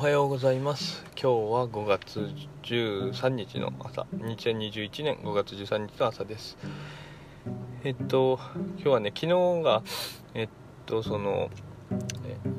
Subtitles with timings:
[0.00, 1.04] はようございます。
[1.08, 2.26] 今日は5月
[2.62, 4.06] 13日の朝。
[4.14, 6.56] 2021年5月13日の朝です。
[7.84, 8.40] えっと
[8.76, 9.82] 今日はね昨日が
[10.32, 10.48] えっ
[10.86, 11.50] とその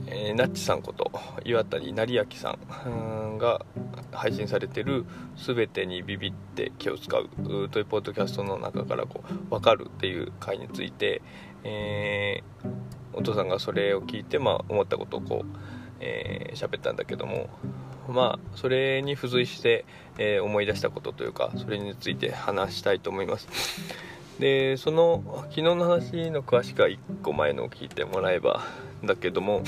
[0.06, 1.12] えー、ナッチさんこと
[1.44, 2.56] 岩谷成明さ
[2.88, 3.66] んが
[4.12, 5.06] 配信されてる
[5.36, 7.28] 「すべてにビビって気を使う」
[7.72, 11.24] というポッドキャストの中からこう分かるっていう回について、
[11.64, 12.70] えー、
[13.14, 17.50] お父さんがそれを聞いて、まあ、思ったことをこうえー、喋ったんだけども
[18.10, 19.86] まあそれに付随して、
[20.18, 23.48] えー、思い出したことというかそれについて話したいと思います。
[24.40, 28.64] でその昨日の話の詳しくは1個前のを聞いてもらえば
[29.04, 29.62] だけども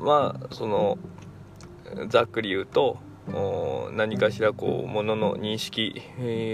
[0.00, 0.98] まあその
[2.08, 2.98] ざっくり言うと
[3.92, 6.00] 何かしらこうものの認識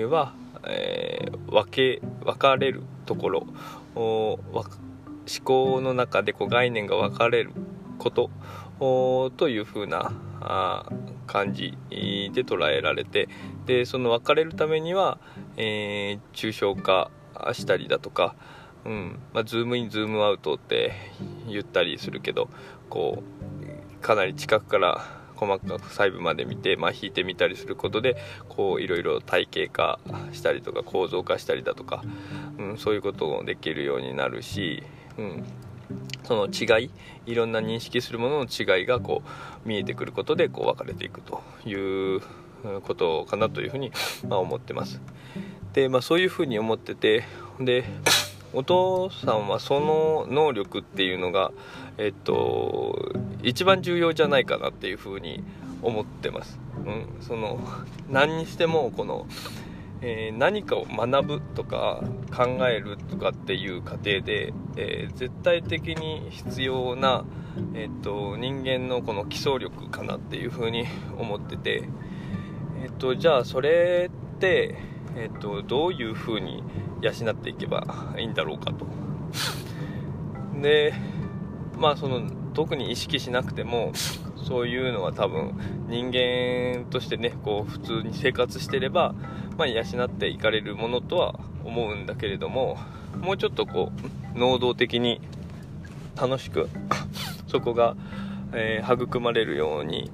[0.09, 0.35] は、
[0.67, 3.47] えー、分け分かれるところ
[3.95, 4.39] 思
[5.45, 7.53] 考の中でこう概念が分かれる
[7.99, 8.31] こと
[9.37, 10.13] というふうな
[11.27, 13.29] 感じで捉えられて
[13.67, 15.19] でその分かれるためには、
[15.57, 17.11] えー、抽象化
[17.53, 18.35] したりだとか、
[18.85, 20.93] うんまあ、ズームインズームアウトって
[21.49, 22.49] 言ったりするけど
[22.91, 28.17] こうかなり近くから細かく細部まで見て、まあ、引いてみたりすることで
[28.49, 29.99] こういろいろ体系化
[30.33, 32.05] したりとか構造化したりだとか、
[32.59, 34.85] うん、そういうこともできるようになるし、
[35.19, 35.45] うん、
[36.25, 36.91] その違い
[37.27, 39.23] いろんな認識するものの違いがこ
[39.65, 42.21] う見えてくることでこう分かれていくという
[42.85, 43.93] ことかなというふうに、
[44.29, 45.01] まあ、思ってます。
[45.73, 47.25] で、まあ、そういうふうに思ってて
[47.61, 47.85] で
[48.53, 51.53] お父さんはその能力っていうのが
[51.99, 55.43] えっと一番重要じゃないかなっていうふうに
[55.81, 57.59] 思ってます、うん、その
[58.11, 59.27] 何にしてもこの
[60.05, 62.03] えー、何かを学ぶとか
[62.35, 67.25] 考えるとかっていう過程で、えー、絶対的に必要な、
[67.75, 70.87] えーと、人間のこの基礎力かなっていうふうに
[71.17, 71.85] 思ってて、
[72.83, 74.77] えーと、じゃあそれって、
[75.17, 76.65] えーと、どういうふうに
[77.01, 78.87] 養っていけばいいんだろうかと。
[80.61, 80.95] で
[81.79, 82.23] まあその
[82.55, 83.93] 特に意識しなくても
[84.37, 85.55] そういうのは多分
[85.89, 89.15] 人間としてねこう普通に生活してれば
[89.57, 92.79] まあ、養っていかれるものとは思うんだけれども
[93.21, 93.93] もうちょっとこ
[94.35, 95.21] う能動的に
[96.17, 96.69] 楽しく
[97.49, 97.97] そこが、
[98.53, 100.11] えー、育まれるように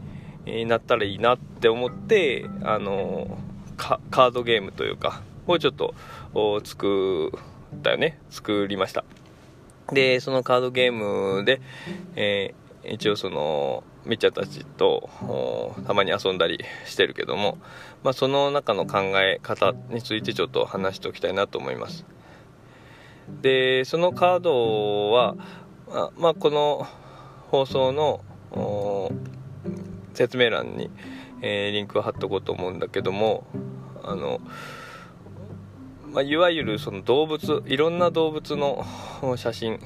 [0.66, 3.38] なったらいいなって思ってあの
[3.76, 5.94] カードゲームというかをちょっと
[6.64, 7.32] 作
[7.76, 8.18] ったよね。
[8.30, 9.04] 作りました。
[9.92, 11.60] でそのカードゲームで、
[12.16, 15.10] えー、一応そのみっちゃたちと
[15.86, 17.58] たまに遊んだりしてるけども、
[18.02, 22.06] まあ、その中の考え方についてちょっと話しておきたいなと思います。
[23.42, 25.36] でそのカードは
[25.90, 26.86] あ、まあ、この
[27.50, 28.22] 放送の
[30.14, 30.90] 説明欄に、
[31.42, 33.46] えー、リンクを貼っとこうと思うんだけども
[34.02, 34.40] あの、
[36.10, 38.86] まあ、いわゆるその動物いろんな動物の
[39.36, 39.78] 写真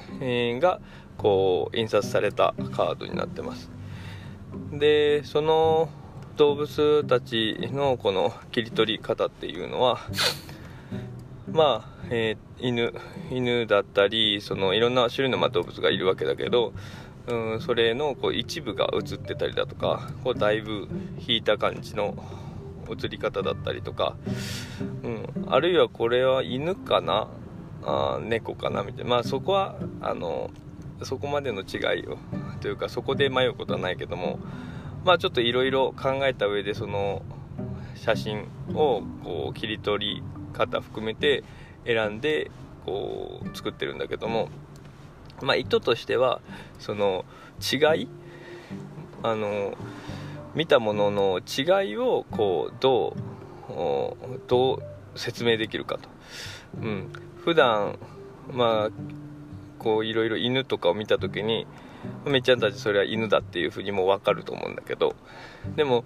[0.61, 0.79] が
[1.17, 3.72] こう印刷されたカードになってます。
[4.71, 5.89] でその
[6.35, 9.99] 動物たちのこの切り取り方っていうのは
[11.51, 12.93] まあ、えー、犬
[13.29, 16.73] 犬だったりそのいろんな種類のま動物がいるわけだけど、
[17.27, 20.87] うん、それのこう一部が映ってたりだとかこうだいぶ
[21.27, 22.15] 引いた感じの
[22.89, 24.15] 映り方だったりとか、
[25.03, 27.27] うん、あるいはこれは犬かな
[27.85, 29.09] あ猫かなみたいな。
[29.09, 30.49] まあそこはあの
[31.03, 32.17] そこまでの違いを
[32.63, 34.39] というかそこで迷うことはないけども
[35.03, 37.21] まあちょっといろいろ考えた上でその
[37.93, 41.43] 写真をこう切り取り方含めて
[41.85, 42.51] 選んで
[42.85, 44.47] こう作ってるんだけども
[45.41, 46.39] まあ意図としては
[46.79, 47.25] その
[47.59, 48.07] 違い
[49.23, 49.77] あの
[50.55, 53.17] 見たものの違いをこうど
[53.69, 56.07] うどう説明できるかと、
[56.81, 57.11] うん、
[57.43, 57.99] 普段
[58.53, 58.89] まあ
[59.79, 61.67] こういろいろ犬とかを見た時に
[62.25, 65.15] めっちゃんたちそれは犬だっていうふうにも分かると思うんだけど。
[65.75, 66.03] でも、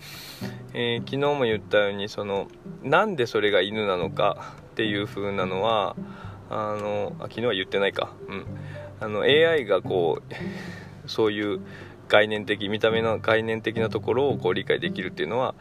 [0.74, 2.48] えー、昨日も言ったようにその
[2.84, 5.96] なんでそれが犬なのかっていうふうなのは
[6.50, 8.46] あのあ昨日は言ってないか、うん、
[9.00, 10.34] あの AI がこう
[11.10, 11.62] そういう
[12.08, 15.56] 概念的見た目の概念的なところをこう理解できるっていうのは、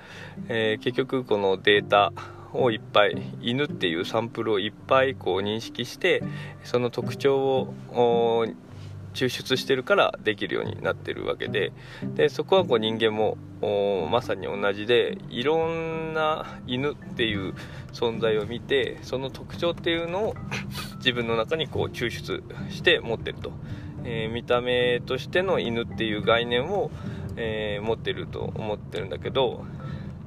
[0.48, 2.12] えー、結局このデータ
[2.52, 6.22] をいっぱい犬っていうサンプルをいっぱいこう認識して
[6.62, 7.36] その特徴
[7.90, 8.46] を
[9.16, 11.72] 抽出してるからできるようになってるわけで
[12.14, 13.38] でそこはこう人間も
[14.10, 17.54] まさに同じでいろんな犬っていう
[17.92, 20.34] 存在を見てその特徴っていうのを
[20.98, 23.52] 自分の中にこう抽出して持ってると、
[24.04, 26.90] えー、見た目としての犬っていう概念を、
[27.36, 29.64] えー、持ってると思ってるんだけど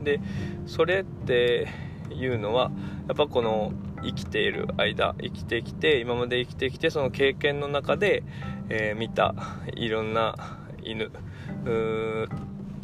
[0.04, 0.20] で
[0.66, 1.68] それって
[2.12, 2.72] いうのは
[3.08, 3.72] やっぱこの
[4.04, 8.24] 生きている間生きてきて今まで生きてきてその経験の中で、
[8.70, 9.36] えー、見た
[9.76, 10.36] いろんな
[10.84, 11.12] 犬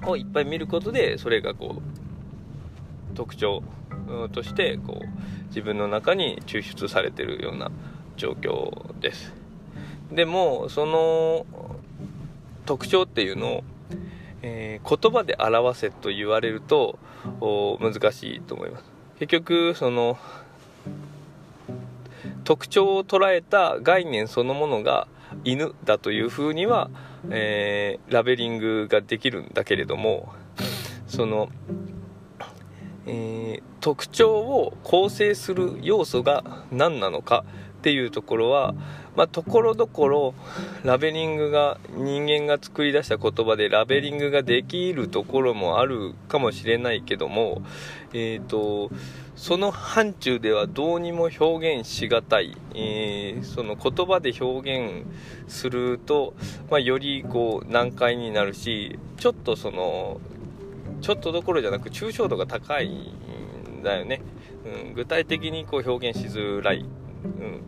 [0.04, 3.64] をいっぱい見ることでそれがこう特徴
[4.34, 7.72] としてこう自分の中に抽出されてるような
[8.18, 9.34] 状況です。
[10.12, 11.46] でもその
[12.66, 13.64] 特徴っていうのを、
[14.42, 17.00] えー、言葉で表せと言われると
[17.80, 18.86] 難しいと思います。
[19.20, 20.18] 結局その
[22.46, 25.08] 特徴を捉えた概念そのものが
[25.44, 26.90] 犬だというふうには、
[27.30, 30.32] えー、ラベリングができるんだけれども
[31.08, 31.50] その、
[33.08, 37.44] えー、特徴を構成する要素が何なのか
[37.86, 38.74] っていうところは
[39.16, 40.34] まところどころ
[40.84, 47.62] ラベリングが人間が作り出した言葉でラベリングができるところもあるかもしれないけども、
[48.12, 48.90] えーと、
[49.36, 55.06] その範疇ではどうにも表現しがたい、えー、その言葉で表現
[55.48, 56.34] すると、
[56.72, 60.20] まあ、よりこう難解になるしちょっとその
[61.02, 64.24] ちょっとどころじゃなく抽象度が高いんだよね、
[64.88, 66.84] うん、具体的にこう表現しづらい、
[67.26, 67.62] うん。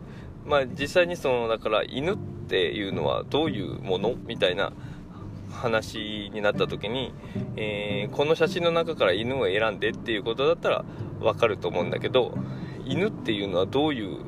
[0.46, 4.72] まあ、実際にそのだから犬っていうのはどういうものみたいな
[5.52, 7.12] 話になった時に、
[7.56, 10.84] えー、この写真の中から犬を選んでっていうことだったら
[11.20, 12.36] 分かると思うんだけど
[12.84, 14.18] 犬っていうのはどういう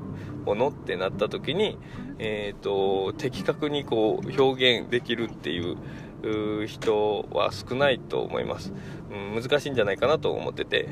[0.44, 1.79] ものってなった時に、
[2.19, 8.73] えーと、的確にこう表現できるっていう人は少ないと思います、
[9.11, 10.88] うん、難しいんじゃないかなと思ってて、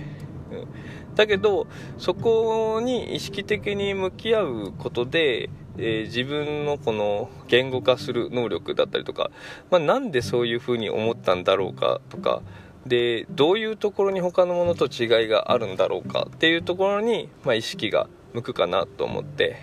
[1.14, 1.66] だけど
[1.98, 9.30] そこに意識的に向き合うことで、えー、自分のこの言語化する能力だったりとか、
[9.70, 12.42] まあ、なんでそういうふうに思ったんだろうかとか
[12.86, 19.56] でどういうところに他のものと違いがあるんだろうかっていうところに、まあ、意識が向くかなと思って、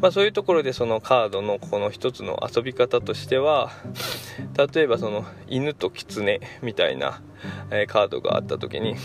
[0.00, 3.70] まあ、そういうところでそのカードのこの一つの遊び方としては
[4.74, 7.22] 例えばその犬と狐みたいな、
[7.70, 8.96] えカードがあった時に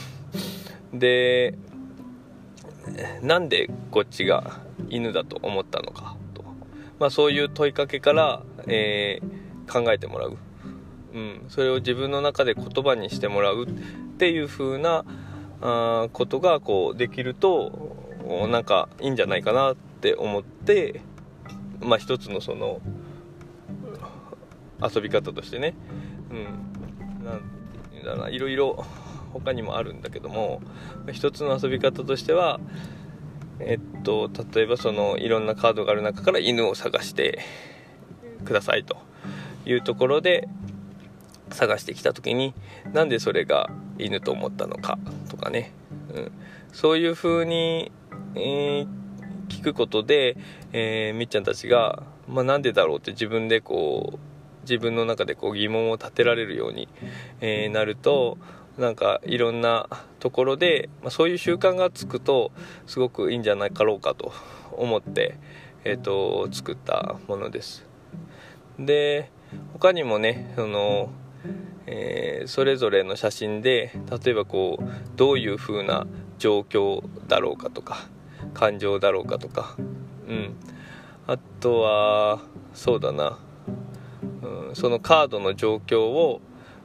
[0.93, 1.55] で
[3.21, 4.59] なんでこっちが
[4.89, 6.43] 犬だと思ったのかと、
[6.99, 10.37] まあ、そういう問いかけから、えー、考えてもらう、
[11.13, 13.71] うん、それを自分の中で言葉にしてもらうっ
[14.17, 15.05] ていう風な
[15.61, 18.07] あことがこうできると
[18.49, 21.01] なんかいいんじゃないかなって思って
[21.79, 22.81] まあ一つのその
[24.81, 25.75] 遊び方としてね、
[26.31, 26.33] う
[27.21, 27.59] ん、なん
[28.03, 28.29] だな。
[28.29, 28.85] いろいろ
[29.33, 30.61] 他にもあるんだけども
[31.11, 32.59] 一つの遊び方としては
[33.59, 37.39] えっと例えばそのいろんなカードがある中から犬を探して
[38.45, 39.09] くださいと。
[39.65, 40.47] いうところで
[41.51, 42.53] 探してきた時に
[42.93, 44.97] なんでそれが犬と思ったのか
[45.29, 45.71] とかね、
[46.13, 46.31] うん、
[46.71, 47.91] そういう風に、
[48.35, 48.87] えー、
[49.47, 50.37] 聞くことで、
[50.73, 54.19] えー、みっちゃんたちが、まあ、なんでだろうって自分でこう
[54.63, 56.87] 自分の中でこう疑問を立てられるように、
[57.41, 58.37] えー、なると
[58.79, 59.89] なんかいろんな
[60.19, 62.51] ところで、まあ、そういう習慣がつくと
[62.87, 64.31] すごくいいんじゃないかろうかと
[64.71, 65.37] 思って、
[65.83, 67.85] えーと、作ったものです。
[68.79, 69.31] で
[69.73, 71.09] 他にもねその、
[71.87, 73.91] えー、それぞれの写真で
[74.23, 74.85] 例えばこう
[75.17, 76.07] どういう風な
[76.37, 78.07] 状況だろうかとか
[78.53, 79.75] 感情だろうかとか
[80.27, 80.55] うん。
[81.27, 82.39] あとは
[82.73, 83.37] そうだな、
[84.41, 86.39] うん、そのカードの状況を、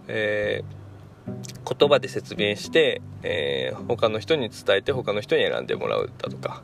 [0.08, 0.83] えー
[1.26, 6.62] 言葉で説明して、えー、他の人に伝えて他の人に選んでもらうだとか、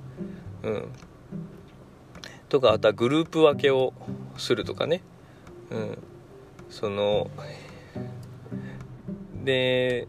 [0.62, 0.88] うん、
[2.48, 3.94] とかあとはグループ分けを
[4.36, 5.02] するとかね、
[5.70, 5.98] うん、
[6.68, 7.30] その
[9.42, 10.06] で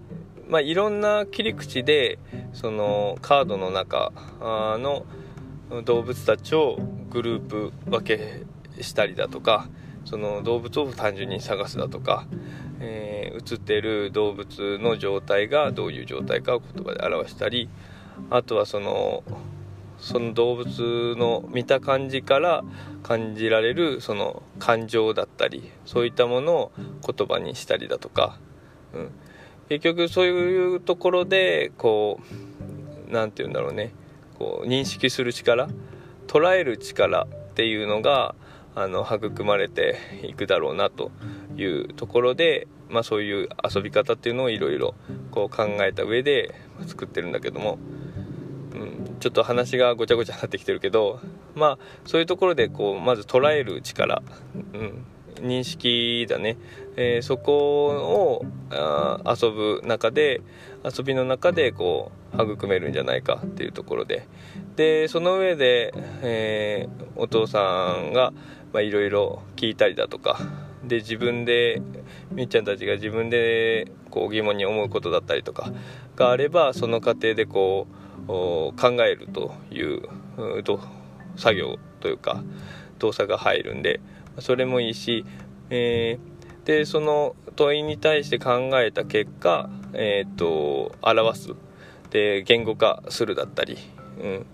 [0.50, 2.20] まあいろんな切り口で
[2.54, 5.06] そのカードの中の
[5.86, 6.78] 動物たちを
[7.10, 8.44] グループ分け
[8.82, 9.70] したりだとか。
[10.06, 12.26] その動物を単純に探すだとか、
[12.80, 17.70] えー、映ってる動物の状態がどういう状態かを言葉で表したり
[18.30, 19.24] あとはその
[20.00, 22.64] その動物の見た感じから
[23.04, 26.72] 感じられるその感情だったりそういったものを
[27.06, 28.40] 言葉にしたりだとか、
[28.94, 29.12] うん、
[29.70, 32.20] 結局そういうところでこ
[33.10, 33.94] う何て言うんだろうね。
[34.40, 35.70] こう認識する力
[36.26, 38.34] 捉える力っていうのが
[38.76, 41.12] あの育まれていくだろうなと
[41.58, 44.96] いうところで、まあ、そういう遊び方っていうのをいろいろ
[45.32, 45.50] 考
[45.82, 46.56] えた上で
[46.88, 47.80] 作ってるんだけども、
[48.74, 51.20] うん、ちょっと話がごちゃごちゃになってきてるけど
[51.56, 54.22] まあそういうところでこうまず捉える力、
[54.74, 55.06] うん
[55.42, 56.58] 認識だね、
[56.96, 60.42] えー、そこをあ遊ぶ中で
[60.84, 64.28] 遊びの中でこう育めるんじゃないかっていうところで。
[64.76, 68.32] でその上で、えー、お父さんが
[68.76, 70.40] いろいろ聞いたりだとか。
[70.84, 71.80] で自分で
[72.32, 75.72] みっちゃんたちが自分でこう疑問に思うことだったりとか。
[76.16, 80.02] があればその過程でこう考えるという
[81.36, 82.44] 作業というか
[83.00, 84.00] 動作が入るんで
[84.40, 85.26] それもいいし、
[85.70, 91.56] えー、でその問いに対して考えた結果、えーと、表す。
[92.10, 93.78] で言語化するだったり、
[94.20, 94.46] うん。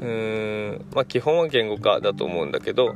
[0.00, 0.86] うん。
[0.94, 2.94] まあ、基本は言語化だと思うんだけど、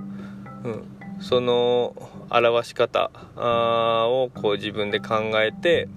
[0.65, 0.85] うん、
[1.21, 1.95] その
[2.31, 5.89] 表し方をこう自分で考えて、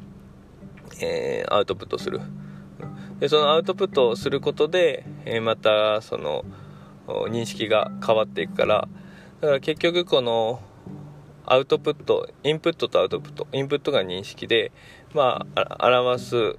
[1.02, 2.22] えー、アウトプットする。
[3.20, 6.46] でそのアウトプットをすることで、えー、またその
[7.08, 8.88] 認識が変わっていくから
[9.42, 10.60] だから結局この
[11.46, 14.72] アウトプットインプットとアウトプットインプットが認識で
[15.14, 16.56] まあ表す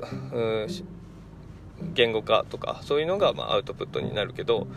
[1.92, 4.68] 言語化とかそういうのがまあアウトプットになるけど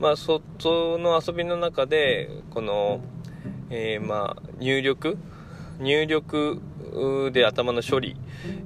[0.00, 3.00] まあそその遊びの中でこの、
[3.70, 5.16] えー、まあ入力
[5.78, 6.60] 入力
[7.32, 8.16] で頭の処理、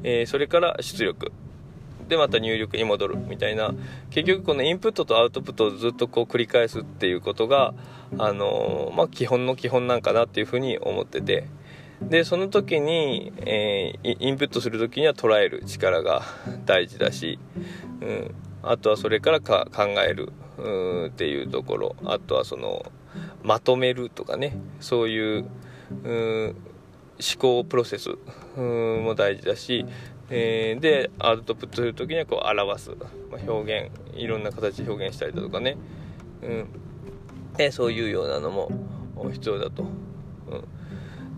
[0.03, 1.31] えー、それから出力。
[2.09, 3.75] でまた入力に戻るみたいな。
[4.11, 7.75] 結局このインプットとアウトプットをずっとこう繰り返すっていうことが
[8.19, 11.49] あのまあ、基本の基本なんかなっていうふうに思ってて。
[12.03, 16.21] でその時に、えー、インプットする時には捉える力が
[16.67, 17.39] 大事だし、
[18.03, 20.31] うん、あとはそれからか考える
[21.07, 21.97] っていうところ。
[22.05, 22.85] あとはその
[23.43, 24.59] まとめるとかね。
[24.81, 25.47] そういう
[26.05, 26.55] 思
[27.39, 28.11] 考プロセス
[28.57, 29.87] も大事だし
[30.31, 32.91] えー、でアウトプットする時にはこう表す、
[33.31, 35.77] まあ、表現いろんな形で表現したりだとかね、
[36.43, 38.71] うん、そういうようなのも
[39.33, 39.85] 必要だと、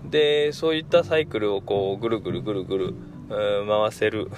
[0.05, 2.95] うん、でそういったサイクルをこうぐるぐるぐるぐる、
[3.29, 4.31] うん、回せる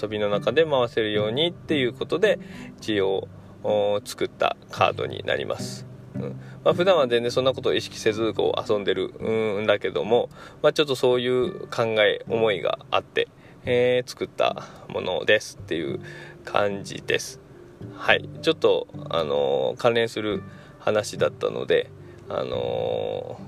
[0.00, 2.38] 遊びの中で回せるようにっていうことで
[2.80, 3.28] 一応
[4.04, 5.86] 作ったカードになります。
[6.14, 6.22] うん。
[6.64, 10.30] まあ、普段は全然そんなことを意識せずこう遊んでるんだけども、
[10.62, 13.28] まあ、ちょっとそういう考え思いがあって、
[13.66, 16.00] えー、作ったものですっていう
[16.44, 17.40] 感じです。
[17.96, 18.28] はい。
[18.42, 20.42] ちょっとあのー、関連する
[20.78, 21.90] 話だったので
[22.28, 23.40] あの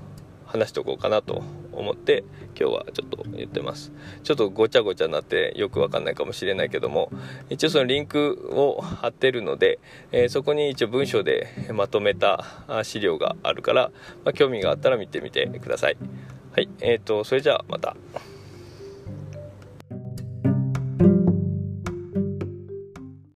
[0.47, 1.43] ー、話しておこうかなと
[1.73, 2.23] 思って
[2.59, 3.91] 今日はちょっと言ってます。
[4.23, 7.11] ちょっとごちゃごちゃになってよくわかんないかもしれないけども
[7.49, 9.79] 一応そのリンクを貼ってるので、
[10.11, 12.45] えー、そこに一応文章でまとめた
[12.83, 13.91] 資料があるから、
[14.23, 15.97] まあ、興味があったら見てみてください。
[16.53, 16.69] はい。
[16.79, 17.95] えーとそれじゃあまた。